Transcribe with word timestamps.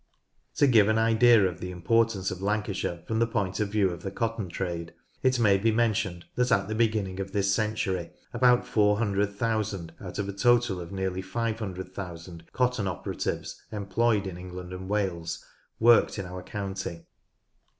To 0.55 0.65
give 0.65 0.87
an 0.89 0.97
idea 0.97 1.45
of 1.45 1.59
the 1.59 1.69
importance 1.69 2.31
of 2.31 2.41
Lancashire 2.41 3.03
from 3.05 3.19
the 3.19 3.27
point 3.27 3.59
of 3.59 3.69
view 3.69 3.91
of 3.91 4.01
the 4.01 4.09
cotton 4.09 4.49
trade 4.49 4.95
it 5.21 5.39
may 5.39 5.59
be 5.59 5.71
mentioned 5.71 6.25
that 6.33 6.51
at 6.51 6.67
the 6.67 6.73
beginning 6.73 7.19
of 7.19 7.33
this 7.33 7.53
century 7.53 8.09
about 8.33 8.65
400,000 8.65 9.93
out 10.01 10.17
of 10.17 10.27
a 10.27 10.33
total 10.33 10.81
of 10.81 10.91
nearly 10.91 11.21
500,000 11.21 12.45
cotton 12.51 12.87
operatives 12.87 13.61
employed 13.71 14.25
in 14.25 14.39
England 14.39 14.73
and 14.73 14.89
Wales 14.89 15.45
worked 15.79 16.17
in 16.17 16.25
our 16.25 16.41
county. 16.41 17.05